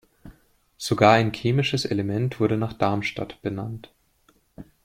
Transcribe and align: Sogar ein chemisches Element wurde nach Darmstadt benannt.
Sogar 0.79 1.13
ein 1.13 1.31
chemisches 1.31 1.85
Element 1.85 2.39
wurde 2.39 2.57
nach 2.57 2.73
Darmstadt 2.73 3.39
benannt. 3.43 3.91